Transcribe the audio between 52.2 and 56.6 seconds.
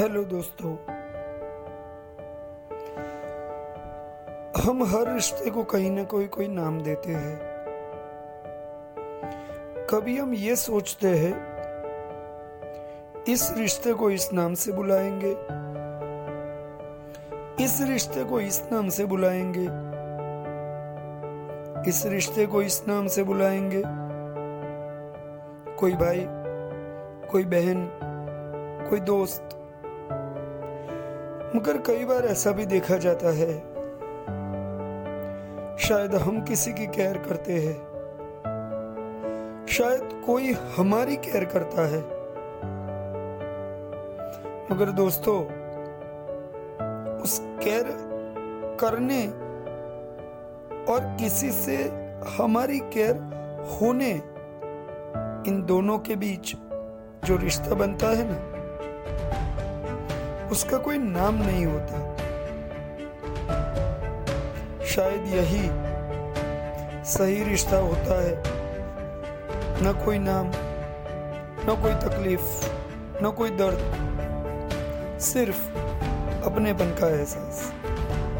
हमारी केयर होने, इन दोनों के बीच